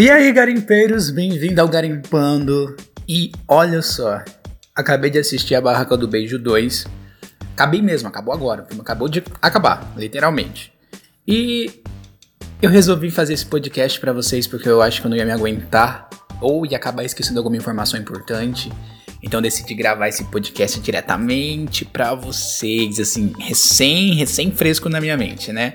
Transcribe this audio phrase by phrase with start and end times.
[0.00, 2.74] E aí, garimpeiros, bem-vindo ao Garimpando.
[3.06, 4.24] E olha só,
[4.74, 6.86] acabei de assistir a Barraca do Beijo 2.
[7.52, 8.62] Acabei mesmo, acabou agora.
[8.62, 10.72] O filme acabou de acabar, literalmente.
[11.28, 11.82] E
[12.62, 15.32] eu resolvi fazer esse podcast para vocês porque eu acho que eu não ia me
[15.32, 16.08] aguentar
[16.40, 18.72] ou ia acabar esquecendo alguma informação importante.
[19.22, 25.52] Então decidi gravar esse podcast diretamente para vocês, assim, recém, recém fresco na minha mente,
[25.52, 25.72] né?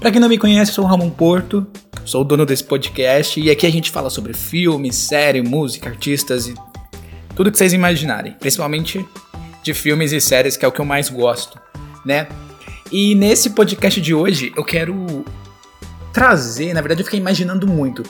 [0.00, 1.66] Para quem não me conhece, eu sou o Ramon Porto,
[2.04, 6.48] sou o dono desse podcast e aqui a gente fala sobre filme, série, música, artistas
[6.48, 6.54] e
[7.36, 9.06] tudo que vocês imaginarem, principalmente
[9.62, 11.58] de filmes e séries, que é o que eu mais gosto,
[12.04, 12.26] né?
[12.90, 15.24] E nesse podcast de hoje eu quero
[16.12, 18.02] trazer, na verdade eu fiquei imaginando muito,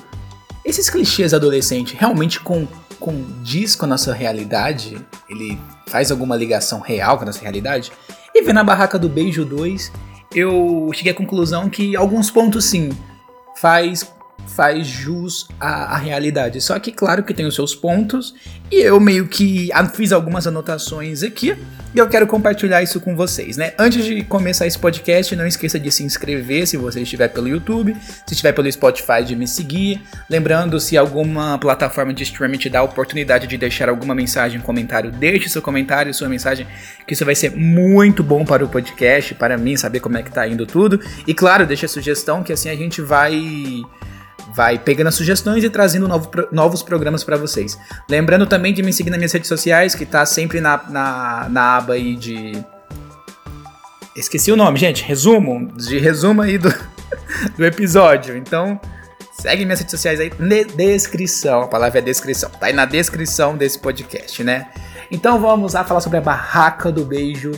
[0.68, 2.66] esses clichês adolescentes realmente com
[3.00, 4.98] condiz com a nossa realidade?
[5.28, 7.90] Ele faz alguma ligação real com a nossa realidade?
[8.34, 9.90] E vendo a Barraca do Beijo 2,
[10.34, 12.90] eu cheguei à conclusão que alguns pontos sim
[13.56, 14.12] faz
[14.46, 16.60] faz jus à, à, realidade.
[16.60, 18.34] Só que claro que tem os seus pontos
[18.70, 21.56] e eu meio que fiz algumas anotações aqui
[21.94, 23.72] e eu quero compartilhar isso com vocês, né?
[23.78, 27.96] Antes de começar esse podcast, não esqueça de se inscrever se você estiver pelo YouTube,
[28.26, 30.02] se estiver pelo Spotify de me seguir.
[30.28, 35.10] Lembrando, se alguma plataforma de streaming te dá a oportunidade de deixar alguma mensagem, comentário,
[35.10, 36.66] deixe seu comentário, sua mensagem,
[37.06, 40.30] que isso vai ser muito bom para o podcast, para mim saber como é que
[40.30, 41.00] tá indo tudo.
[41.26, 43.82] E claro, deixa a sugestão que assim a gente vai
[44.54, 47.78] vai pegando as sugestões e trazendo novo, novos programas para vocês.
[48.08, 51.76] Lembrando também de me seguir nas minhas redes sociais, que tá sempre na, na, na
[51.76, 52.52] aba aí de.
[54.16, 55.02] Esqueci o nome, gente.
[55.02, 55.72] Resumo.
[55.76, 56.74] De resumo aí do,
[57.56, 58.36] do episódio.
[58.36, 58.80] Então,
[59.40, 61.62] segue minhas redes sociais aí na descrição.
[61.62, 62.50] A palavra é descrição.
[62.50, 64.68] Tá aí na descrição desse podcast, né?
[65.10, 67.52] Então vamos lá falar sobre a Barraca do Beijo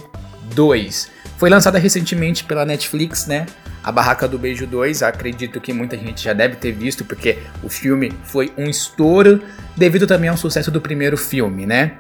[0.55, 1.11] 2.
[1.37, 3.47] Foi lançada recentemente pela Netflix, né?
[3.83, 7.69] A Barraca do Beijo 2, acredito que muita gente já deve ter visto, porque o
[7.69, 9.43] filme foi um estouro,
[9.77, 11.99] devido também ao sucesso do primeiro filme, né?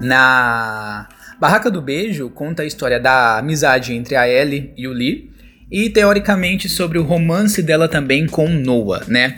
[0.00, 5.30] Na Barraca do Beijo conta a história da amizade entre a Ellie e o Lee,
[5.70, 9.36] e teoricamente sobre o romance dela também com Noah, né?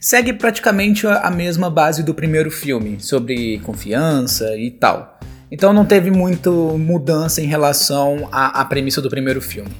[0.00, 5.18] Segue praticamente a mesma base do primeiro filme, sobre confiança e tal.
[5.50, 9.70] Então não teve muito mudança em relação à, à premissa do primeiro filme.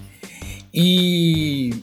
[0.72, 1.82] E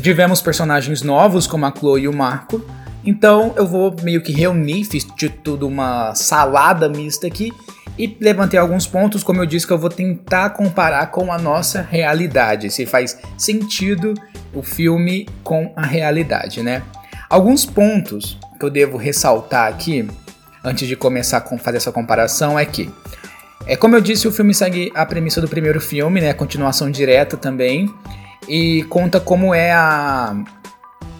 [0.00, 2.64] tivemos personagens novos, como a Chloe e o Marco.
[3.04, 7.52] Então eu vou meio que reunir, fiz de tudo uma salada mista aqui
[7.98, 11.82] e levantei alguns pontos, como eu disse, que eu vou tentar comparar com a nossa
[11.82, 14.14] realidade, se faz sentido
[14.54, 16.82] o filme com a realidade, né?
[17.28, 20.08] Alguns pontos que eu devo ressaltar aqui,
[20.62, 22.88] antes de começar a fazer essa comparação, é que
[23.66, 26.30] é como eu disse, o filme segue a premissa do primeiro filme, né?
[26.30, 27.92] A continuação direta também.
[28.48, 30.36] E conta como é a.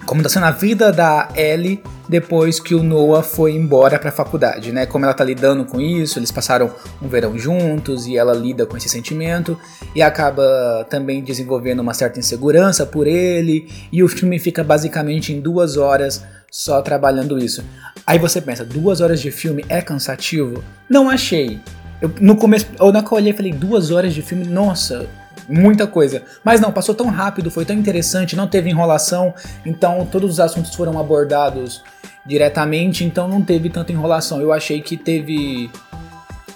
[0.07, 4.73] Como tá sendo a vida da Ellie depois que o Noah foi embora pra faculdade,
[4.73, 4.87] né?
[4.87, 6.73] Como ela tá lidando com isso, eles passaram
[7.03, 9.59] um verão juntos e ela lida com esse sentimento
[9.95, 13.71] e acaba também desenvolvendo uma certa insegurança por ele.
[13.93, 17.63] E o filme fica basicamente em duas horas só trabalhando isso.
[18.07, 20.65] Aí você pensa, duas horas de filme é cansativo?
[20.89, 21.61] Não achei.
[22.01, 25.09] Eu, no começo, eu na eu olhei falei, duas horas de filme, nossa,
[25.49, 26.23] muita coisa.
[26.45, 30.75] Mas não, passou tão rápido, foi tão interessante, não teve enrolação, então todos os assuntos
[30.75, 31.83] foram abordados
[32.25, 34.41] diretamente, então não teve tanta enrolação.
[34.41, 35.71] Eu achei que teve.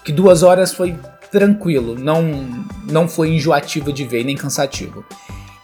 [0.04, 0.96] que duas horas foi
[1.30, 2.22] tranquilo, não,
[2.90, 5.04] não foi enjoativo de ver, nem cansativo.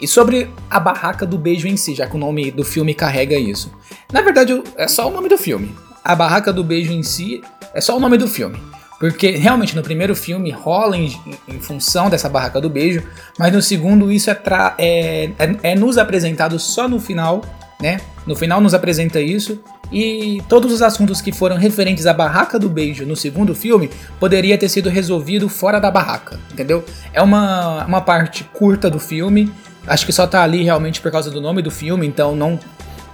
[0.00, 3.36] E sobre a barraca do beijo em si, já que o nome do filme carrega
[3.36, 3.70] isso.
[4.12, 5.74] Na verdade, é só o nome do filme.
[6.02, 7.42] A barraca do beijo em si
[7.74, 8.58] é só o nome do filme.
[8.98, 11.16] Porque realmente no primeiro filme rola em,
[11.46, 13.04] em, função dessa barraca do beijo,
[13.38, 14.40] mas no segundo isso é,
[14.76, 17.44] é, é, é, nos apresentado só no final,
[17.80, 18.00] né?
[18.26, 19.62] No final nos apresenta isso.
[19.90, 23.88] E todos os assuntos que foram referentes à barraca do beijo no segundo filme
[24.20, 26.84] poderia ter sido resolvido fora da barraca, entendeu?
[27.12, 29.50] É uma, uma parte curta do filme.
[29.86, 32.58] Acho que só tá ali realmente por causa do nome do filme, então não.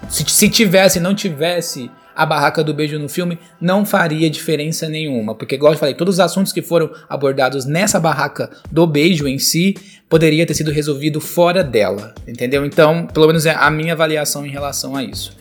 [0.08, 5.34] Se, se tivesse, não tivesse a barraca do beijo no filme não faria diferença nenhuma,
[5.34, 9.38] porque igual eu falei, todos os assuntos que foram abordados nessa barraca do beijo em
[9.38, 9.74] si
[10.08, 12.64] poderia ter sido resolvido fora dela, entendeu?
[12.64, 15.36] Então, pelo menos é a minha avaliação em relação a isso.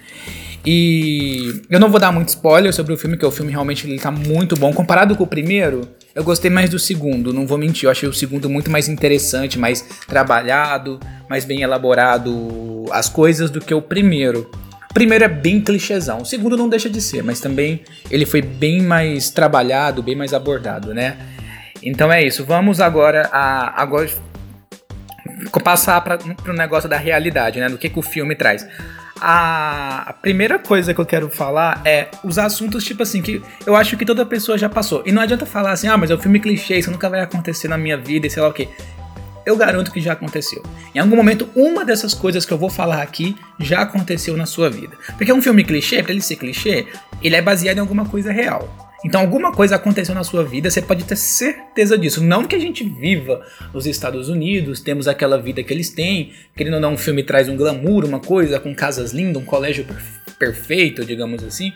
[0.65, 3.99] E eu não vou dar muito spoiler sobre o filme, que o filme realmente ele
[3.99, 4.71] tá muito bom.
[4.71, 7.85] Comparado com o primeiro, eu gostei mais do segundo, não vou mentir.
[7.85, 13.59] Eu achei o segundo muito mais interessante, mais trabalhado, mais bem elaborado as coisas do
[13.59, 14.49] que o primeiro
[14.93, 17.81] primeiro é bem clichêzão, o segundo não deixa de ser, mas também
[18.11, 21.17] ele foi bem mais trabalhado, bem mais abordado, né?
[21.81, 22.45] Então é isso.
[22.45, 24.09] Vamos agora a agora
[25.63, 26.17] passar para
[26.47, 27.69] o negócio da realidade, né?
[27.69, 28.67] Do que, que o filme traz.
[29.19, 33.75] a, a, primeira coisa que eu quero falar é os assuntos, tipo assim, que eu
[33.75, 35.03] acho que toda pessoa já passou.
[35.05, 37.67] E não adianta falar assim, ah, mas é um filme clichê, isso nunca vai acontecer
[37.67, 38.67] na minha vida e sei lá o quê.
[39.45, 40.63] Eu garanto que já aconteceu.
[40.95, 44.69] Em algum momento, uma dessas coisas que eu vou falar aqui já aconteceu na sua
[44.69, 44.95] vida.
[45.17, 46.87] Porque um filme clichê, pra ele ser clichê,
[47.21, 48.93] ele é baseado em alguma coisa real.
[49.05, 52.23] Então, alguma coisa aconteceu na sua vida, você pode ter certeza disso.
[52.23, 56.75] Não que a gente viva nos Estados Unidos, temos aquela vida que eles têm, querendo
[56.75, 60.22] ou não, um filme traz um glamour, uma coisa com casas lindas, um colégio perfeito,
[61.05, 61.73] digamos assim.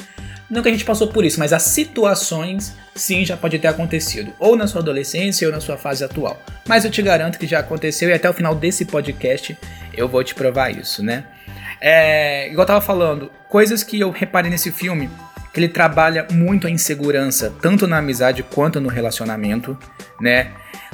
[0.50, 4.32] Não que a gente passou por isso, mas as situações sim já pode ter acontecido,
[4.40, 6.42] ou na sua adolescência ou na sua fase atual.
[6.68, 9.58] Mas eu te garanto que já aconteceu e até o final desse podcast
[9.94, 11.26] eu vou te provar isso, né?
[11.82, 15.10] É, igual eu tava falando, coisas que eu reparei nesse filme
[15.54, 19.78] que ele trabalha muito a insegurança, tanto na amizade quanto no relacionamento,
[20.22, 20.52] né?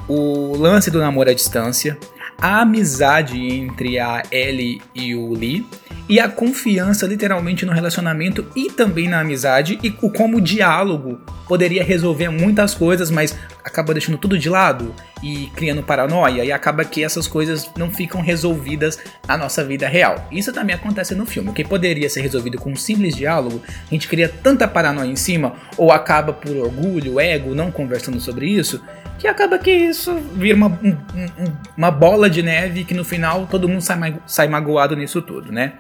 [0.08, 1.98] O lance do namoro à distância,
[2.38, 5.66] a amizade entre a Ellie e o Lee
[6.08, 11.84] e a confiança literalmente no relacionamento e também na amizade e como o diálogo poderia
[11.84, 17.04] resolver muitas coisas, mas acaba deixando tudo de lado e criando paranoia, e acaba que
[17.04, 20.28] essas coisas não ficam resolvidas na nossa vida real.
[20.32, 21.50] Isso também acontece no filme.
[21.50, 25.16] O que poderia ser resolvido com um simples diálogo, a gente cria tanta paranoia em
[25.16, 28.82] cima, ou acaba por orgulho, ego, não conversando sobre isso,
[29.24, 30.98] que acaba que isso vira uma, um,
[31.78, 35.76] uma bola de neve que no final todo mundo sai, sai magoado nisso tudo, né?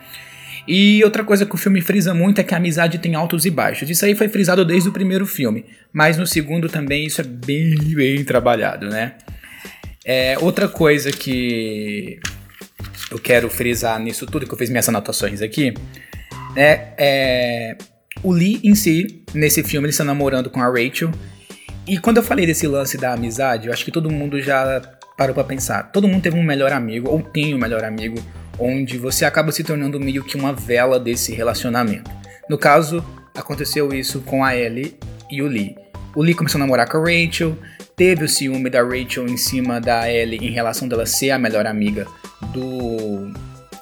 [0.66, 3.50] E outra coisa que o filme frisa muito é que a amizade tem altos e
[3.50, 3.90] baixos.
[3.90, 7.75] Isso aí foi frisado desde o primeiro filme, mas no segundo também isso é bem,
[7.94, 9.16] bem trabalhado, né?
[10.06, 12.22] É, outra coisa que
[13.12, 15.74] eu quero frisar nisso tudo, que eu fiz minhas anotações aqui,
[16.56, 17.75] né, é
[18.24, 21.12] o Lee em si, nesse filme, ele está namorando com a Rachel.
[21.85, 24.81] E quando eu falei desse lance da amizade, eu acho que todo mundo já
[25.18, 25.91] parou para pensar.
[25.91, 28.24] Todo mundo teve um melhor amigo, ou tem um melhor amigo,
[28.57, 32.09] onde você acaba se tornando meio que uma vela desse relacionamento.
[32.50, 33.03] No caso,
[33.35, 34.95] aconteceu isso com a Ellie
[35.30, 35.75] e o Lee.
[36.15, 37.57] O Lee começou a namorar com a Rachel,
[37.95, 41.65] teve o ciúme da Rachel em cima da Ellie em relação dela ser a melhor
[41.65, 42.07] amiga
[42.53, 43.31] do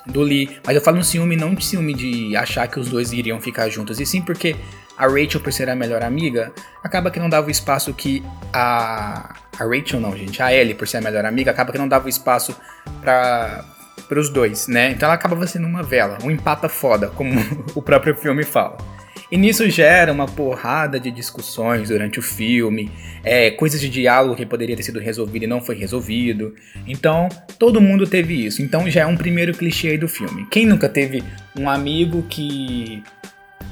[0.08, 3.14] do Lee, mas eu falo um ciúme não de ciúme de achar que os dois
[3.14, 4.56] iriam ficar juntos, e sim porque
[4.98, 6.52] a Rachel, por ser a melhor amiga,
[6.84, 8.24] acaba que não dava o espaço que
[8.54, 9.36] a.
[9.60, 10.42] A Rachel não, gente.
[10.42, 12.56] A Ellie, por ser a melhor amiga, acaba que não dava o espaço
[13.02, 13.66] para
[14.12, 14.92] os dois, né?
[14.92, 17.32] Então ela acaba sendo uma vela, um empata foda, como
[17.76, 18.78] o próprio filme fala.
[19.32, 22.92] E nisso gera uma porrada de discussões durante o filme,
[23.24, 26.54] é, coisas de diálogo que poderia ter sido resolvido e não foi resolvido.
[26.86, 28.62] Então, todo mundo teve isso.
[28.62, 30.46] Então já é um primeiro clichê do filme.
[30.52, 31.24] Quem nunca teve
[31.58, 33.02] um amigo que,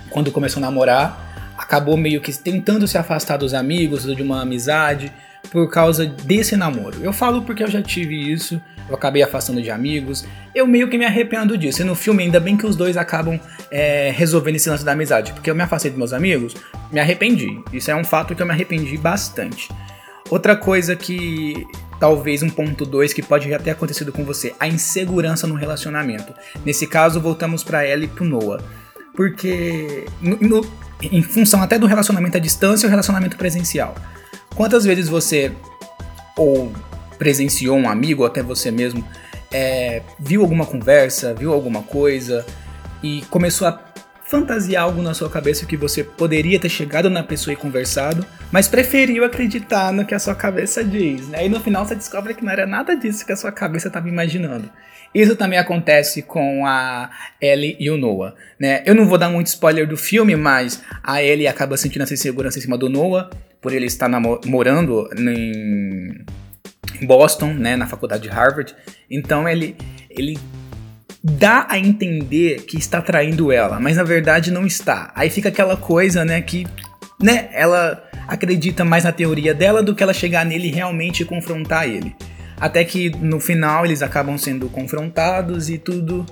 [0.10, 5.12] quando começou a namorar, acabou meio que tentando se afastar dos amigos, de uma amizade,
[5.52, 6.98] por causa desse namoro.
[7.02, 10.98] Eu falo porque eu já tive isso, eu acabei afastando de amigos, eu meio que
[10.98, 11.82] me arrependo disso.
[11.82, 13.40] E no filme, ainda bem que os dois acabam
[13.72, 16.56] é, resolvendo esse lance da amizade, porque eu me afastei dos meus amigos,
[16.92, 17.62] me arrependi.
[17.72, 19.70] Isso é um fato que eu me arrependi bastante.
[20.30, 21.66] Outra coisa que
[22.00, 26.34] talvez um ponto 2 que pode até ter acontecido com você, a insegurança no relacionamento.
[26.66, 28.64] Nesse caso, voltamos para ela e pro Noah.
[29.20, 30.72] Porque no, no,
[31.02, 33.94] em função até do relacionamento à distância e o relacionamento presencial.
[34.56, 35.52] Quantas vezes você
[36.38, 36.72] ou
[37.18, 39.06] presenciou um amigo, ou até você mesmo,
[39.52, 42.46] é, viu alguma conversa, viu alguma coisa
[43.04, 43.74] e começou a
[44.30, 48.68] fantasiar algo na sua cabeça que você poderia ter chegado na pessoa e conversado, mas
[48.68, 51.48] preferiu acreditar no que a sua cabeça diz, né?
[51.48, 54.08] E no final você descobre que não era nada disso que a sua cabeça estava
[54.08, 54.70] imaginando.
[55.16, 57.10] Isso também acontece com a
[57.42, 58.84] Ellie e o Noah, né?
[58.86, 62.60] Eu não vou dar muito spoiler do filme, mas a Ellie acaba sentindo essa insegurança
[62.60, 64.08] em cima do Noah, por ele estar
[64.46, 66.24] morando em
[67.02, 68.76] Boston, né, na faculdade de Harvard.
[69.10, 69.76] Então ele,
[70.08, 70.38] ele
[71.24, 75.12] dá a entender que está traindo ela, mas na verdade não está.
[75.16, 76.66] Aí fica aquela coisa, né, que
[77.22, 81.88] né, ela acredita mais na teoria dela do que ela chegar nele realmente e confrontar
[81.88, 82.16] ele.
[82.60, 86.26] Até que no final eles acabam sendo confrontados e tudo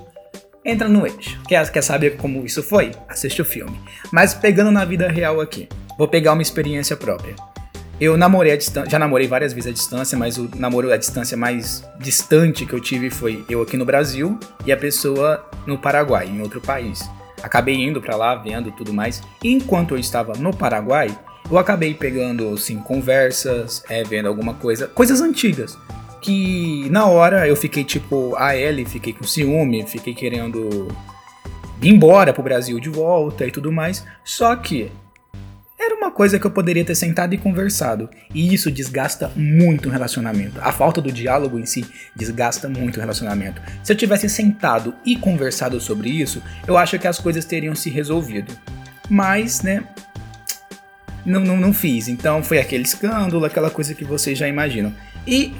[0.64, 1.40] entra no eixo.
[1.48, 2.92] Quer, quer saber como isso foi?
[3.08, 3.78] Assiste o filme.
[4.12, 5.68] Mas pegando na vida real aqui,
[5.98, 7.34] vou pegar uma experiência própria.
[8.00, 11.36] Eu namorei a distância, já namorei várias vezes à distância, mas o namoro à distância
[11.36, 16.28] mais distante que eu tive foi eu aqui no Brasil e a pessoa no Paraguai,
[16.28, 17.10] em outro país.
[17.42, 19.20] Acabei indo para lá, vendo tudo mais.
[19.42, 21.10] E enquanto eu estava no Paraguai,
[21.50, 25.76] eu acabei pegando, assim, conversas, é, vendo alguma coisa, coisas antigas.
[26.20, 30.88] Que na hora eu fiquei tipo, a Ellie, fiquei com ciúme, fiquei querendo
[31.82, 34.04] ir embora pro Brasil de volta e tudo mais.
[34.24, 34.90] Só que
[36.18, 38.10] coisa que eu poderia ter sentado e conversado.
[38.34, 40.60] E isso desgasta muito o relacionamento.
[40.60, 43.62] A falta do diálogo em si desgasta muito o relacionamento.
[43.84, 47.88] Se eu tivesse sentado e conversado sobre isso, eu acho que as coisas teriam se
[47.88, 48.52] resolvido.
[49.08, 49.84] Mas, né,
[51.24, 52.08] não, não, não fiz.
[52.08, 54.92] Então foi aquele escândalo, aquela coisa que vocês já imaginam.
[55.24, 55.54] E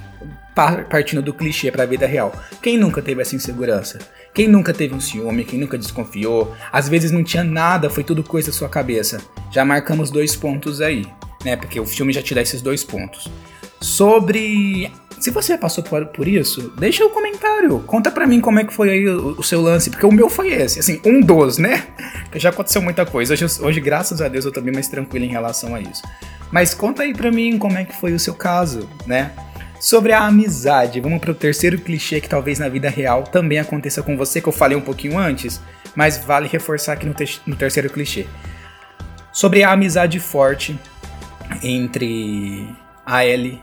[0.91, 4.01] partindo do clichê para a vida real, quem nunca teve essa insegurança?
[4.39, 5.45] Quem nunca teve um ciúme?
[5.45, 6.55] Quem nunca desconfiou?
[6.71, 9.21] Às vezes não tinha nada, foi tudo coisa da sua cabeça.
[9.51, 11.05] Já marcamos dois pontos aí,
[11.45, 11.57] né?
[11.57, 13.29] Porque o filme já te dá esses dois pontos.
[13.81, 17.81] Sobre se você passou por, por isso, deixa o um comentário.
[17.81, 20.31] Conta pra mim como é que foi aí o, o, seu lance, porque o meu
[20.31, 21.89] foi esse, assim, um dos, né?
[22.29, 23.35] Porque já aconteceu muita coisa.
[23.35, 26.03] Hoje, hoje, graças a Deus, eu tô bem mais tranquilo em relação a isso.
[26.53, 29.33] Mas conta aí pra mim como é que foi o seu caso, né?
[29.81, 34.03] Sobre a amizade, vamos para o terceiro clichê que talvez na vida real também aconteça
[34.03, 35.61] com você, que eu falei um pouquinho antes,
[35.95, 38.27] mas vale reforçar aqui no, te no terceiro clichê.
[39.33, 40.77] Sobre a amizade forte
[41.63, 42.69] entre
[43.07, 43.63] a Ellie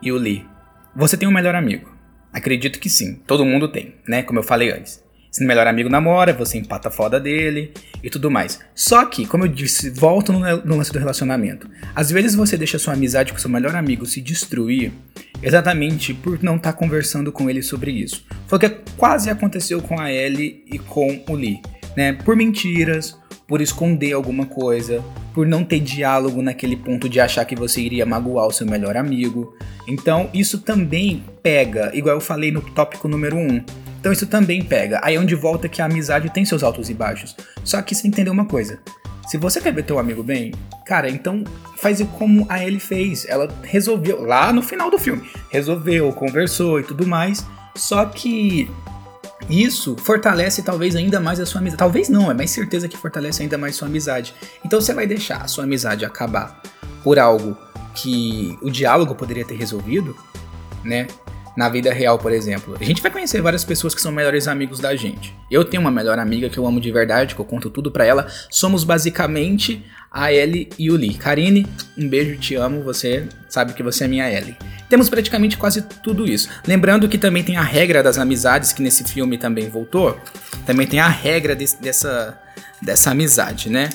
[0.00, 0.46] e o Lee.
[0.94, 1.90] Você tem um melhor amigo?
[2.32, 4.22] Acredito que sim, todo mundo tem, né?
[4.22, 5.05] Como eu falei antes.
[5.36, 7.70] Se o melhor amigo namora, você empata foda dele
[8.02, 8.58] e tudo mais.
[8.74, 11.68] Só que, como eu disse, volto no, no lance do relacionamento.
[11.94, 14.92] Às vezes você deixa sua amizade com seu melhor amigo se destruir
[15.42, 18.24] exatamente por não estar tá conversando com ele sobre isso.
[18.46, 21.60] Foi o que quase aconteceu com a Ellie e com o Lee,
[21.94, 22.14] né?
[22.14, 23.14] Por mentiras,
[23.46, 28.06] por esconder alguma coisa, por não ter diálogo naquele ponto de achar que você iria
[28.06, 29.54] magoar o seu melhor amigo.
[29.86, 33.40] Então, isso também pega, igual eu falei no tópico número 1.
[33.40, 33.85] Um.
[34.06, 35.00] Então, isso também pega.
[35.02, 37.34] Aí é onde volta que a amizade tem seus altos e baixos.
[37.64, 38.78] Só que você entender uma coisa.
[39.26, 40.54] Se você quer ver teu amigo bem,
[40.86, 41.42] cara, então
[41.76, 43.26] faz como a Ellie fez.
[43.28, 47.44] Ela resolveu, lá no final do filme, resolveu, conversou e tudo mais.
[47.74, 48.70] Só que
[49.50, 51.78] isso fortalece talvez ainda mais a sua amizade.
[51.78, 54.32] Talvez não, é mais certeza que fortalece ainda mais sua amizade.
[54.64, 56.62] Então você vai deixar a sua amizade acabar
[57.02, 57.56] por algo
[57.92, 60.16] que o diálogo poderia ter resolvido,
[60.84, 61.08] né?
[61.56, 62.76] Na vida real, por exemplo.
[62.78, 65.34] A gente vai conhecer várias pessoas que são melhores amigos da gente.
[65.50, 68.04] Eu tenho uma melhor amiga que eu amo de verdade, que eu conto tudo para
[68.04, 68.26] ela.
[68.50, 71.14] Somos basicamente a Ellie e o Lee.
[71.14, 72.82] Karine, um beijo, te amo.
[72.82, 74.56] Você sabe que você é minha Ellie.
[74.88, 76.48] Temos praticamente quase tudo isso.
[76.66, 80.20] Lembrando que também tem a regra das amizades, que nesse filme também voltou.
[80.66, 82.38] Também tem a regra de, dessa,
[82.82, 83.88] dessa amizade, né?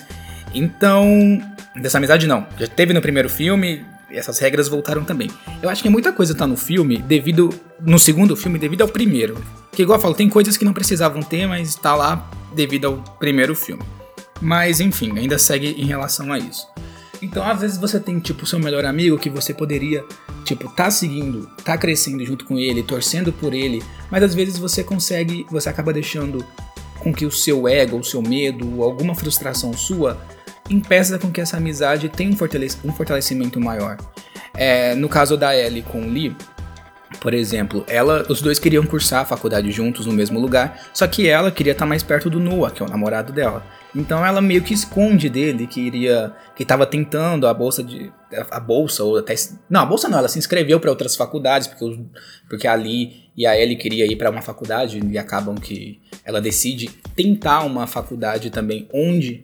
[0.54, 1.40] Então.
[1.76, 2.46] Dessa amizade não.
[2.60, 5.30] Já teve no primeiro filme, essas regras voltaram também.
[5.62, 7.50] Eu acho que muita coisa tá no filme devido.
[7.80, 9.38] No segundo filme, devido ao primeiro.
[9.72, 12.98] Que igual eu falo, tem coisas que não precisavam ter, mas tá lá devido ao
[13.18, 13.84] primeiro filme.
[14.40, 16.68] Mas enfim, ainda segue em relação a isso.
[17.22, 20.04] Então, às vezes você tem, tipo, seu melhor amigo que você poderia,
[20.44, 24.84] tipo, tá seguindo, tá crescendo junto com ele, torcendo por ele, mas às vezes você
[24.84, 26.44] consegue, você acaba deixando
[27.00, 30.20] com que o seu ego, o seu medo, alguma frustração sua
[30.72, 33.98] impeça com que essa amizade tenha um, fortalecimento maior.
[34.56, 36.36] É, no caso da Ellie com o Lee,
[37.20, 41.28] por exemplo, ela, os dois queriam cursar a faculdade juntos no mesmo lugar, só que
[41.28, 43.66] ela queria estar mais perto do Noah, que é o namorado dela.
[43.94, 48.12] Então ela meio que esconde dele que iria, que estava tentando a bolsa de,
[48.50, 49.36] a bolsa ou até,
[49.70, 52.00] não, a bolsa não, ela se inscreveu para outras faculdades porque
[52.48, 56.40] porque a Lee e a Ellie queria ir para uma faculdade e acabam que ela
[56.40, 59.44] decide tentar uma faculdade também onde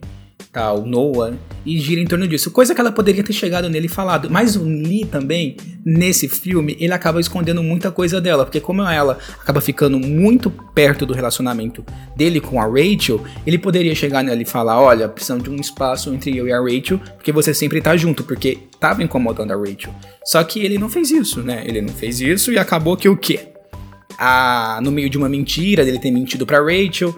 [0.52, 2.50] tal, Noah, e gira em torno disso.
[2.50, 4.30] Coisa que ela poderia ter chegado nele e falado.
[4.30, 9.18] Mas o Lee também, nesse filme, ele acaba escondendo muita coisa dela, porque como ela
[9.40, 11.84] acaba ficando muito perto do relacionamento
[12.16, 16.12] dele com a Rachel, ele poderia chegar nela e falar: Olha, precisamos de um espaço
[16.12, 19.94] entre eu e a Rachel, porque você sempre tá junto, porque tava incomodando a Rachel.
[20.24, 21.62] Só que ele não fez isso, né?
[21.66, 23.48] Ele não fez isso e acabou que o quê?
[24.18, 27.14] Ah, no meio de uma mentira, dele ter mentido pra Rachel,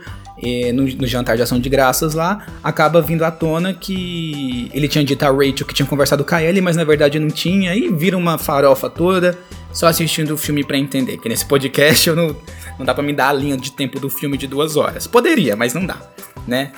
[0.73, 5.05] no, no, jantar de ação de graças lá, acaba vindo à tona que ele tinha
[5.05, 7.89] dito a Rachel que tinha conversado com a Ellie, mas na verdade não tinha, e
[7.91, 9.39] vira uma farofa toda,
[9.73, 12.37] só assistindo o filme para entender, que nesse podcast eu não,
[12.79, 15.07] não dá pra me dar a linha de tempo do filme de duas horas.
[15.07, 16.01] Poderia, mas não dá,
[16.47, 16.73] né?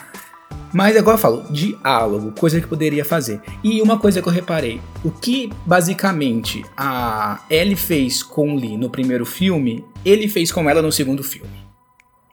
[0.73, 3.40] Mas agora eu falo, diálogo, coisa que poderia fazer.
[3.62, 8.88] E uma coisa que eu reparei, o que basicamente a Ellie fez com Lee no
[8.88, 11.62] primeiro filme, ele fez com ela no segundo filme.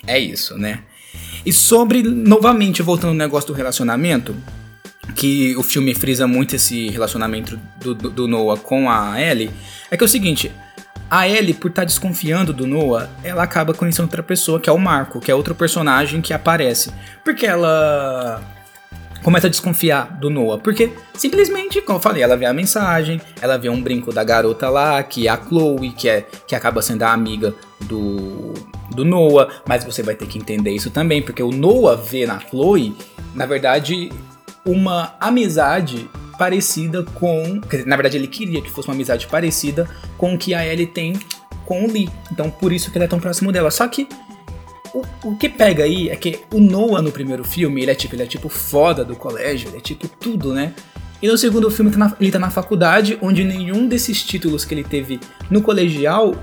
[0.08, 0.84] É isso, né?
[1.46, 4.36] E sobre, novamente, voltando ao negócio do relacionamento,
[5.16, 9.52] que o filme frisa muito esse relacionamento do, do, do Noah com a Ellie,
[9.90, 10.52] é que é o seguinte,
[11.10, 14.74] a Ellie, por estar tá desconfiando do Noah, ela acaba conhecendo outra pessoa, que é
[14.74, 16.92] o Marco, que é outro personagem que aparece.
[17.24, 18.42] Porque ela
[19.24, 20.62] começa a desconfiar do Noah.
[20.62, 24.70] Porque, simplesmente, como eu falei, ela vê a mensagem, ela vê um brinco da garota
[24.70, 28.54] lá, que é a Chloe, que, é, que acaba sendo a amiga do,
[28.92, 29.50] do Noah.
[29.68, 32.96] Mas você vai ter que entender isso também, porque o Noah vê na Chloe,
[33.34, 34.12] na verdade,
[34.66, 37.62] uma amizade parecida com.
[37.86, 41.14] Na verdade, ele queria que fosse uma amizade parecida com o que a Ellie tem
[41.66, 42.10] com o Lee.
[42.32, 43.70] Então, por isso que ele é tão próximo dela.
[43.70, 44.08] Só que
[44.94, 48.16] o, o que pega aí é que o Noah no primeiro filme, ele é tipo,
[48.16, 50.74] ele é tipo foda do colégio, ele é tipo tudo, né?
[51.22, 54.84] E no segundo filme tá ele tá na faculdade, onde nenhum desses títulos que ele
[54.84, 55.20] teve
[55.50, 56.34] no colegial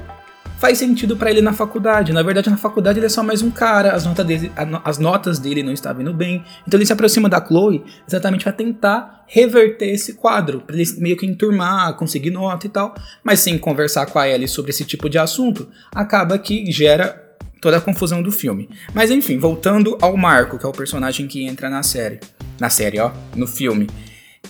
[0.59, 2.13] faz sentido para ele na faculdade.
[2.13, 4.53] Na verdade, na faculdade ele é só mais um cara, as, notas dele,
[4.85, 6.45] as notas dele não estavam indo bem.
[6.67, 11.17] Então ele se aproxima da Chloe exatamente para tentar reverter esse quadro, para ele meio
[11.17, 12.95] que enturmar, conseguir nota e tal.
[13.23, 17.25] Mas sem conversar com a Ellie sobre esse tipo de assunto, acaba que gera
[17.61, 18.69] toda a confusão do filme.
[18.95, 22.21] Mas enfim, voltando ao Marco, que é o personagem que entra na série.
[22.61, 23.89] Na série, ó, no filme.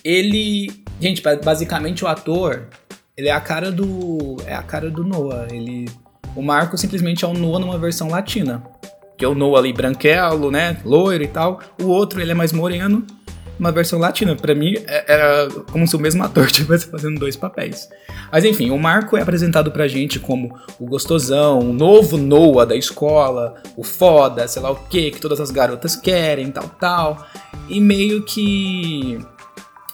[0.04, 0.70] Ele.
[1.00, 2.68] Gente, basicamente o ator
[3.16, 4.36] ele é a cara do.
[4.46, 5.46] É a cara do Noah.
[5.50, 5.88] Ele.
[6.34, 8.62] O Marco simplesmente é o Noah numa versão latina.
[9.16, 10.76] Que é o Noah ali branquelo, né?
[10.84, 11.60] Loiro e tal.
[11.80, 13.06] O outro, ele é mais moreno.
[13.58, 14.36] Uma versão latina.
[14.36, 17.88] Para mim, é, era como se o mesmo ator estivesse fazendo dois papéis.
[18.30, 22.76] Mas enfim, o Marco é apresentado pra gente como o gostosão, o novo Noah da
[22.76, 27.26] escola, o foda, sei lá o que, que todas as garotas querem, tal, tal.
[27.66, 29.18] E meio que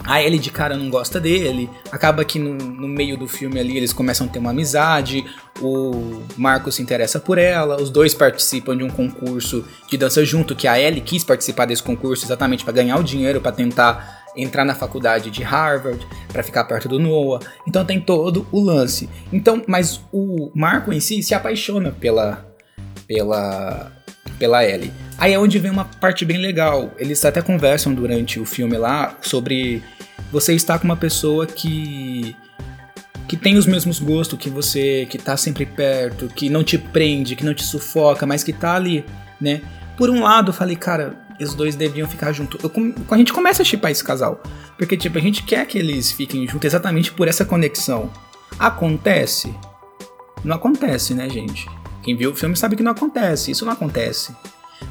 [0.04, 3.76] a Ellie de cara não gosta dele, acaba que no, no, meio do filme ali
[3.76, 5.24] eles começam a ter uma amizade,
[5.60, 10.56] o Marco se interessa por ela, os dois participam de um concurso de dança junto,
[10.56, 14.64] que a Ellie quis participar desse concurso exatamente para ganhar o dinheiro, para tentar entrar
[14.64, 17.44] na faculdade de Harvard, para ficar perto do Noah.
[17.66, 19.08] Então tem todo o lance.
[19.32, 22.50] Então, mas o Marco em si se apaixona pela
[23.06, 23.92] pela
[24.42, 24.92] pela Ellie.
[25.16, 26.92] Aí é onde vem uma parte bem legal.
[26.98, 29.80] Eles até conversam durante o filme lá sobre
[30.32, 32.36] você estar com uma pessoa que
[33.28, 37.36] que tem os mesmos gostos que você, que tá sempre perto, que não te prende,
[37.36, 39.04] que não te sufoca, mas que tá ali,
[39.40, 39.62] né?
[39.96, 42.60] Por um lado, eu falei, cara, os dois deviam ficar juntos.
[43.08, 44.42] a gente começa a chipar esse casal,
[44.76, 48.10] porque tipo, a gente quer que eles fiquem juntos exatamente por essa conexão.
[48.58, 49.54] Acontece?
[50.44, 51.64] Não acontece, né, gente?
[52.02, 54.34] Quem viu o filme sabe que não acontece, isso não acontece.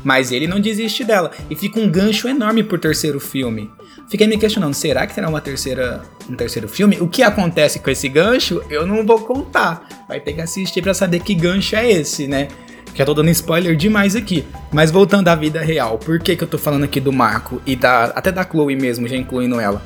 [0.03, 3.69] Mas ele não desiste dela e fica um gancho enorme pro terceiro filme.
[4.09, 6.97] Fiquei me questionando, será que terá uma terceira, um terceiro filme?
[6.99, 10.05] O que acontece com esse gancho, eu não vou contar.
[10.07, 12.47] Vai ter que assistir para saber que gancho é esse, né?
[12.93, 14.45] Já tô dando spoiler demais aqui.
[14.71, 17.75] Mas voltando à vida real, por que, que eu tô falando aqui do Marco e
[17.75, 19.81] da, até da Chloe mesmo, já incluindo ela?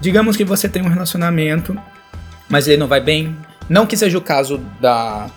[0.00, 1.76] Digamos que você tem um relacionamento,
[2.48, 3.34] mas ele não vai bem.
[3.68, 5.30] Não que seja o caso da,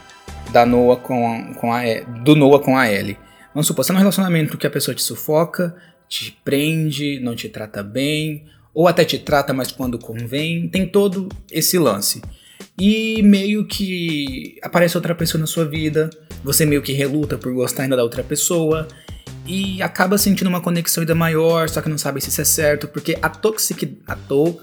[0.51, 1.81] da Noah com, com a,
[2.23, 3.17] do Noah com a Ellie.
[3.53, 5.75] Vamos supor, você é um relacionamento que a pessoa te sufoca,
[6.07, 11.29] te prende, não te trata bem, ou até te trata, mas quando convém, tem todo
[11.51, 12.21] esse lance.
[12.77, 16.09] E meio que aparece outra pessoa na sua vida,
[16.43, 18.87] você meio que reluta por gostar ainda da outra pessoa,
[19.45, 22.87] e acaba sentindo uma conexão ainda maior, só que não sabe se isso é certo,
[22.87, 23.97] porque a toxic...
[24.07, 24.59] A to,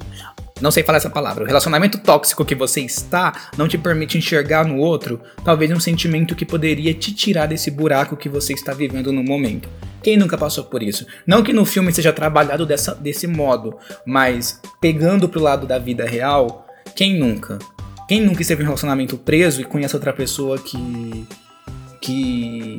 [0.61, 1.45] não sei falar essa palavra.
[1.45, 6.35] O relacionamento tóxico que você está não te permite enxergar no outro, talvez um sentimento
[6.35, 9.69] que poderia te tirar desse buraco que você está vivendo no momento.
[10.03, 11.07] Quem nunca passou por isso?
[11.27, 16.07] Não que no filme seja trabalhado dessa, desse modo, mas pegando pro lado da vida
[16.07, 17.59] real, quem nunca?
[18.09, 21.27] Quem nunca esteve em um relacionamento preso e conhece outra pessoa que.
[22.01, 22.77] que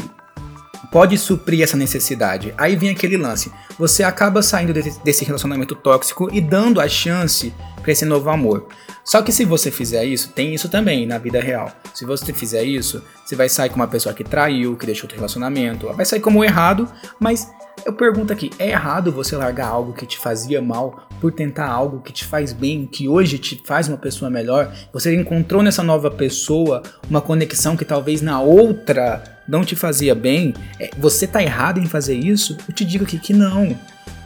[0.92, 2.54] pode suprir essa necessidade.
[2.58, 3.52] Aí vem aquele lance.
[3.78, 7.54] Você acaba saindo desse relacionamento tóxico e dando a chance
[7.88, 8.68] para esse novo amor.
[9.02, 11.72] Só que se você fizer isso, tem isso também na vida real.
[11.94, 15.16] Se você fizer isso, você vai sair com uma pessoa que traiu, que deixou outro
[15.16, 17.50] relacionamento, vai sair como errado, mas
[17.86, 22.02] eu pergunto aqui, é errado você largar algo que te fazia mal por tentar algo
[22.02, 24.70] que te faz bem, que hoje te faz uma pessoa melhor?
[24.92, 30.54] Você encontrou nessa nova pessoa uma conexão que talvez na outra não te fazia bem?
[30.78, 32.58] É, você tá errado em fazer isso?
[32.68, 33.80] Eu te digo aqui que não.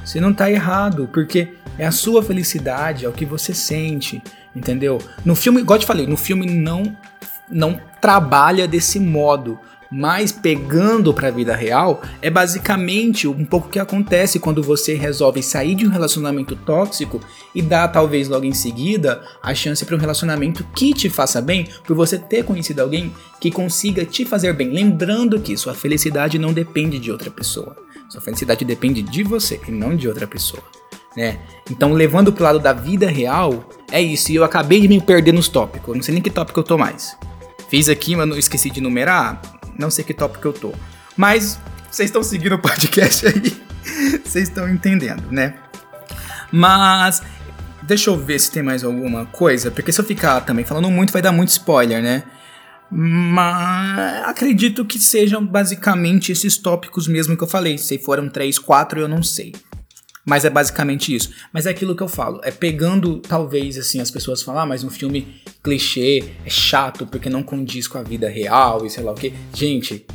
[0.03, 4.21] Você não tá errado, porque é a sua felicidade, é o que você sente,
[4.55, 4.99] entendeu?
[5.23, 6.95] No filme, igual eu te falei, no filme não
[7.49, 9.59] não trabalha desse modo
[9.91, 14.93] mas pegando para a vida real, é basicamente um pouco o que acontece quando você
[14.93, 17.19] resolve sair de um relacionamento tóxico
[17.53, 21.67] e dá talvez logo em seguida a chance para um relacionamento que te faça bem,
[21.85, 26.53] por você ter conhecido alguém que consiga te fazer bem, lembrando que sua felicidade não
[26.53, 27.75] depende de outra pessoa.
[28.07, 30.80] Sua felicidade depende de você e não de outra pessoa.
[31.15, 31.39] Né?
[31.69, 34.31] Então, levando pro lado da vida real, é isso.
[34.31, 35.89] E eu acabei de me perder nos tópicos.
[35.89, 37.17] Eu não sei nem que tópico eu tô mais.
[37.69, 39.41] Fiz aqui, mas não esqueci de numerar.
[39.77, 40.73] Não sei que tópico eu tô.
[41.17, 43.71] Mas vocês estão seguindo o podcast aí.
[44.23, 45.55] Vocês estão entendendo, né?
[46.51, 47.21] Mas
[47.81, 51.11] deixa eu ver se tem mais alguma coisa, porque se eu ficar também falando muito
[51.11, 52.23] vai dar muito spoiler, né?
[52.89, 57.77] Mas acredito que sejam basicamente esses tópicos mesmo que eu falei.
[57.77, 59.53] Se foram três, quatro, eu não sei.
[60.25, 61.31] Mas é basicamente isso.
[61.51, 62.39] Mas é aquilo que eu falo.
[62.43, 67.29] É pegando, talvez, assim, as pessoas falar, ah, mas um filme clichê é chato porque
[67.29, 69.33] não condiz com a vida real e sei lá o quê.
[69.53, 70.05] Gente,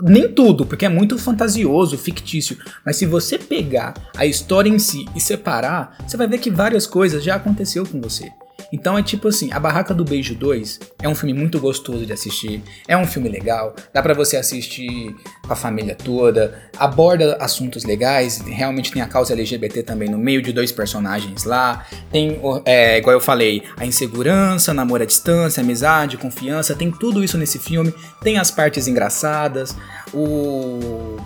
[0.00, 2.56] nem tudo, porque é muito fantasioso, fictício.
[2.84, 6.86] Mas se você pegar a história em si e separar, você vai ver que várias
[6.86, 8.30] coisas já aconteceu com você.
[8.72, 12.12] Então é tipo assim, A Barraca do Beijo 2 é um filme muito gostoso de
[12.12, 15.14] assistir, é um filme legal, dá para você assistir
[15.46, 20.42] com a família toda, aborda assuntos legais, realmente tem a causa LGBT também no meio
[20.42, 26.16] de dois personagens lá, tem, é, igual eu falei, a insegurança, namoro à distância, amizade,
[26.16, 29.76] confiança, tem tudo isso nesse filme, tem as partes engraçadas,
[30.12, 31.16] o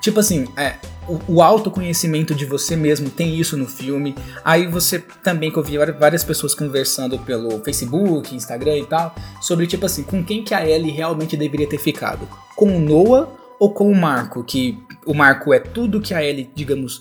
[0.00, 0.76] Tipo assim, é,
[1.08, 4.14] o, o, autoconhecimento de você mesmo tem isso no filme.
[4.44, 9.66] Aí você também que eu vi várias pessoas conversando pelo Facebook, Instagram e tal, sobre
[9.66, 12.28] tipo assim, com quem que a Ellie realmente deveria ter ficado?
[12.56, 14.44] Com o Noah ou com o Marco?
[14.44, 17.00] Que o Marco é tudo que a Ellie, digamos,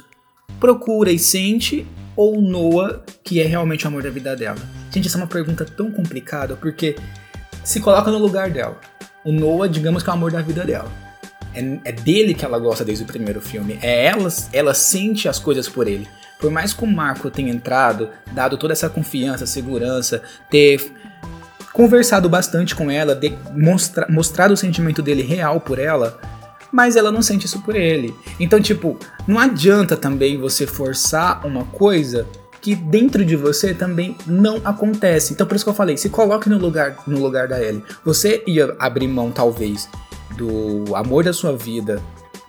[0.60, 4.60] procura e sente, ou o Noah, que é realmente o amor da vida dela?
[4.92, 6.96] Gente, essa é uma pergunta tão complicada, porque
[7.64, 8.80] se coloca no lugar dela.
[9.24, 11.11] O Noah, digamos que é o amor da vida dela.
[11.54, 13.78] É, é dele que ela gosta desde o primeiro filme.
[13.82, 16.08] É ela, ela sente as coisas por ele.
[16.40, 20.92] Por mais que o Marco tenha entrado, dado toda essa confiança, segurança, ter
[21.72, 26.20] conversado bastante com ela, de, mostra, mostrado o sentimento dele real por ela,
[26.72, 28.14] mas ela não sente isso por ele.
[28.40, 32.28] Então, tipo, não adianta também você forçar uma coisa
[32.62, 35.34] que dentro de você também não acontece.
[35.34, 37.84] Então, por isso que eu falei, se coloque no lugar, no lugar da Ellie.
[38.06, 39.90] Você ia abrir mão, talvez,
[40.36, 42.02] do amor da sua vida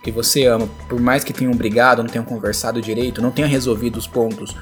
[0.03, 3.97] que você ama, por mais que tenham brigado, não tenham conversado direito, não tenham resolvido
[3.97, 4.55] os pontos,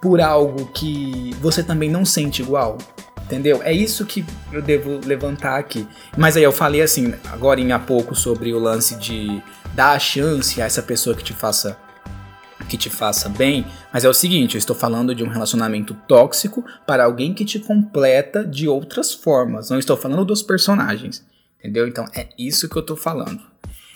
[0.00, 2.76] por algo que você também não sente igual,
[3.22, 3.62] entendeu?
[3.62, 5.86] É isso que eu devo levantar aqui.
[6.18, 9.40] Mas aí eu falei assim, agora em há pouco sobre o lance de
[9.72, 11.78] dar a chance a essa pessoa que te faça
[12.68, 16.64] que te faça bem, mas é o seguinte, eu estou falando de um relacionamento tóxico
[16.86, 19.68] para alguém que te completa de outras formas.
[19.68, 21.22] Não estou falando dos personagens.
[21.62, 21.86] Entendeu?
[21.86, 23.40] Então é isso que eu tô falando.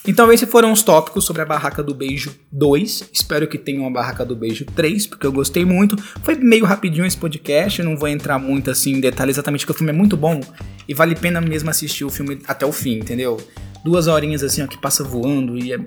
[0.07, 3.11] Então esses foram os tópicos sobre a Barraca do Beijo 2.
[3.12, 5.96] Espero que tenham a Barraca do Beijo 3, porque eu gostei muito.
[6.22, 9.79] Foi meio rapidinho esse podcast, não vou entrar muito assim em detalhes exatamente, porque o
[9.79, 10.40] filme é muito bom
[10.88, 13.37] e vale a pena mesmo assistir o filme até o fim, entendeu?
[13.85, 15.81] Duas horinhas assim, ó, que passa voando e é,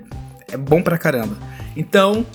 [0.52, 1.34] é bom pra caramba.
[1.74, 2.26] Então,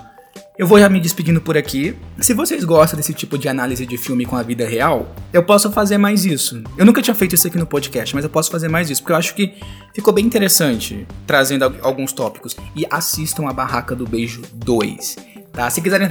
[0.57, 1.95] eu vou já me despedindo por aqui.
[2.19, 5.69] Se vocês gostam desse tipo de análise de filme com a vida real, eu posso
[5.71, 6.63] fazer mais isso.
[6.77, 9.11] Eu nunca tinha feito isso aqui no podcast, mas eu posso fazer mais isso, porque
[9.11, 9.53] eu acho que
[9.93, 12.55] ficou bem interessante trazendo alguns tópicos.
[12.73, 15.17] E assistam a Barraca do Beijo 2.
[15.51, 15.69] Tá?
[15.69, 16.07] Se quiserem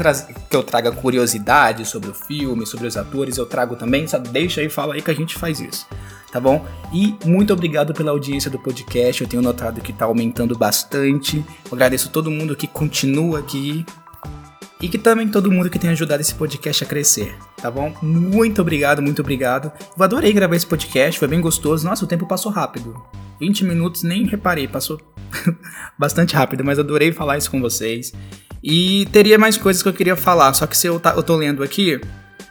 [0.51, 4.61] que eu traga curiosidade sobre o filme, sobre os atores, eu trago também, só deixa
[4.61, 5.87] aí e fala aí que a gente faz isso.
[6.31, 6.67] Tá bom?
[6.93, 9.23] E muito obrigado pela audiência do podcast.
[9.23, 11.37] Eu tenho notado que tá aumentando bastante.
[11.65, 13.87] Eu agradeço todo mundo que continua aqui
[14.81, 17.95] e que também todo mundo que tem ajudado esse podcast a crescer, tá bom?
[18.03, 19.73] Muito obrigado, muito obrigado.
[19.97, 21.87] Eu adorei gravar esse podcast, foi bem gostoso.
[21.87, 22.95] Nossa, o tempo passou rápido.
[23.41, 25.01] 20 minutos, nem reparei, passou
[25.99, 28.13] bastante rápido, mas adorei falar isso com vocês.
[28.63, 31.37] E teria mais coisas que eu queria falar, só que se eu, tá, eu tô
[31.37, 32.01] lendo aqui,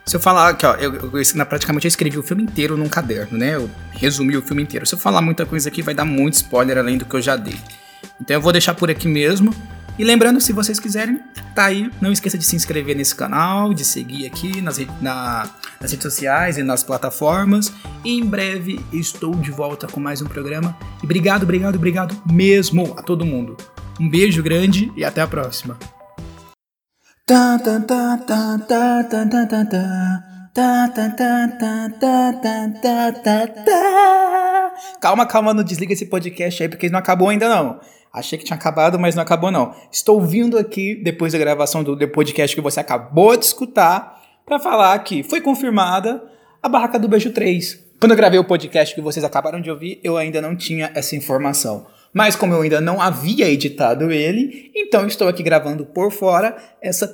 [0.05, 2.89] se eu falar que, ó, eu, eu, eu, praticamente eu escrevi o filme inteiro num
[2.89, 3.55] caderno, né?
[3.55, 4.85] Eu resumi o filme inteiro.
[4.85, 7.35] Se eu falar muita coisa aqui, vai dar muito spoiler além do que eu já
[7.35, 7.55] dei.
[8.21, 9.53] Então eu vou deixar por aqui mesmo.
[9.97, 11.19] E lembrando, se vocês quiserem,
[11.53, 11.89] tá aí.
[12.01, 15.47] Não esqueça de se inscrever nesse canal, de seguir aqui nas, na,
[15.79, 17.71] nas redes sociais e nas plataformas.
[18.03, 20.75] E em breve estou de volta com mais um programa.
[21.01, 23.55] E obrigado, obrigado, obrigado mesmo a todo mundo.
[23.99, 25.77] Um beijo grande e até a próxima.
[34.99, 37.79] Calma, calma, não desliga esse podcast aí, porque não acabou ainda não.
[38.13, 39.73] Achei que tinha acabado, mas não acabou não.
[39.91, 44.99] Estou vindo aqui depois da gravação do podcast que você acabou de escutar para falar
[44.99, 46.23] que foi confirmada
[46.61, 47.83] a Barraca do Beijo 3.
[47.99, 51.15] Quando eu gravei o podcast que vocês acabaram de ouvir, eu ainda não tinha essa
[51.15, 51.87] informação.
[52.13, 57.07] Mas como eu ainda não havia editado ele, então estou aqui gravando por fora essa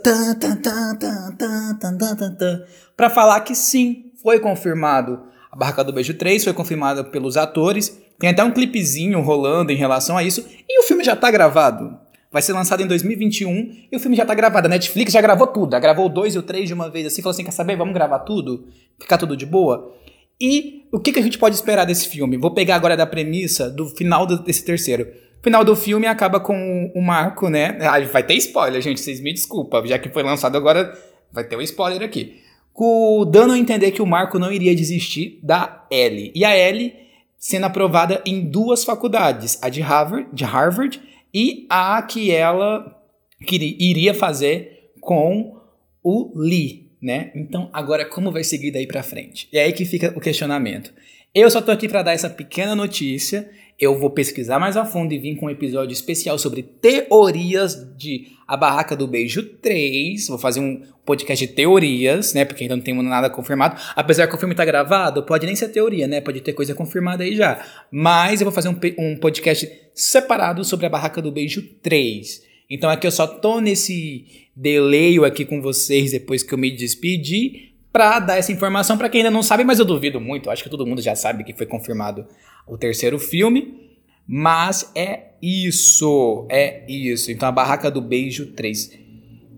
[2.97, 5.21] para falar que sim, foi confirmado.
[5.49, 9.75] A Barraca do Beijo 3 foi confirmada pelos atores tem até um clipezinho rolando em
[9.75, 10.45] relação a isso.
[10.67, 11.97] E o filme já tá gravado.
[12.31, 14.67] Vai ser lançado em 2021 e o filme já tá gravado.
[14.67, 15.71] A Netflix já gravou tudo.
[15.71, 17.21] Já gravou o 2 e o 3 de uma vez assim.
[17.21, 17.75] Falou assim: quer saber?
[17.75, 18.67] Vamos gravar tudo?
[18.99, 19.95] Ficar tudo de boa?
[20.39, 22.37] E o que, que a gente pode esperar desse filme?
[22.37, 25.07] Vou pegar agora da premissa do final desse terceiro.
[25.39, 27.77] O final do filme acaba com o Marco, né?
[27.81, 28.99] Ah, vai ter spoiler, gente.
[28.99, 29.87] Vocês me desculpem.
[29.87, 30.93] Já que foi lançado agora,
[31.31, 32.41] vai ter um spoiler aqui.
[32.73, 36.31] Com, dando a entender que o Marco não iria desistir da Ellie.
[36.35, 36.93] E a Ellie
[37.39, 41.01] sendo aprovada em duas faculdades, a de Harvard, de Harvard
[41.33, 43.01] e a que ela
[43.49, 45.57] iria fazer com
[46.03, 47.31] o Lee, né?
[47.33, 49.47] Então, agora como vai seguir daí para frente?
[49.53, 50.93] E é aí que fica o questionamento.
[51.33, 53.47] Eu só tô aqui para dar essa pequena notícia.
[53.79, 58.29] Eu vou pesquisar mais a fundo e vir com um episódio especial sobre teorias de
[58.47, 60.27] A Barraca do Beijo 3.
[60.27, 62.45] Vou fazer um podcast de teorias, né?
[62.45, 63.79] Porque ainda não tem nada confirmado.
[63.95, 66.19] Apesar que o filme tá gravado, pode nem ser teoria, né?
[66.19, 67.63] Pode ter coisa confirmada aí já.
[67.91, 72.41] Mas eu vou fazer um, um podcast separado sobre A Barraca do Beijo 3.
[72.67, 77.68] Então aqui eu só tô nesse delay aqui com vocês depois que eu me despedi
[77.91, 80.49] para dar essa informação para quem ainda não sabe, mas eu duvido muito.
[80.49, 82.25] Acho que todo mundo já sabe que foi confirmado
[82.67, 83.89] o terceiro filme.
[84.31, 87.31] Mas é isso, é isso.
[87.31, 88.91] Então a Barraca do Beijo 3.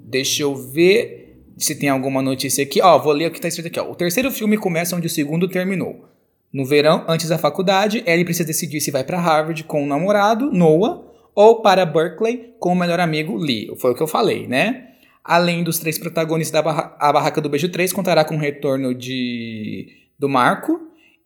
[0.06, 2.82] Deixa eu ver se tem alguma notícia aqui.
[2.82, 3.92] Ó, vou ler o que tá escrito aqui, ó.
[3.92, 6.06] O terceiro filme começa onde o segundo terminou.
[6.54, 10.52] No verão, antes da faculdade, Ellie precisa decidir se vai para Harvard com o namorado,
[10.52, 11.02] Noah,
[11.36, 13.74] ou para Berkeley com o melhor amigo Lee.
[13.78, 14.91] Foi o que eu falei, né?
[15.24, 18.94] Além dos três protagonistas da barra a Barraca do Beijo 3, contará com o retorno
[18.94, 20.80] de do Marco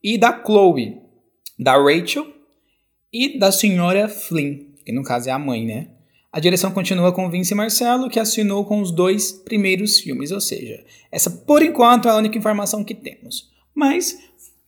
[0.04, 0.98] e da Chloe,
[1.58, 2.28] da Rachel
[3.12, 5.90] e da senhora Flynn, que no caso é a mãe, né?
[6.36, 10.84] A direção continua com Vince Marcelo, que assinou com os dois primeiros filmes, ou seja,
[11.10, 13.50] essa por enquanto é a única informação que temos.
[13.74, 14.18] Mas,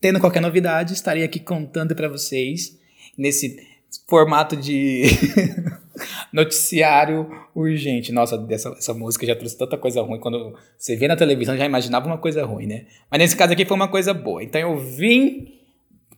[0.00, 2.78] tendo qualquer novidade, estarei aqui contando para vocês
[3.18, 3.58] nesse
[4.06, 5.04] formato de
[6.32, 8.12] noticiário urgente.
[8.12, 10.20] Nossa, dessa, essa música já trouxe tanta coisa ruim.
[10.20, 12.86] Quando você vê na televisão, já imaginava uma coisa ruim, né?
[13.10, 14.42] Mas nesse caso aqui foi uma coisa boa.
[14.42, 15.54] Então eu vim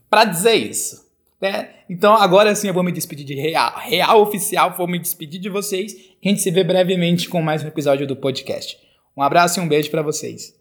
[0.09, 1.09] para dizer isso.
[1.41, 1.69] Né?
[1.89, 5.49] Então agora sim eu vou me despedir de real, real oficial, vou me despedir de
[5.49, 5.95] vocês.
[6.23, 8.77] A gente se vê brevemente com mais um episódio do podcast.
[9.17, 10.60] Um abraço e um beijo para vocês.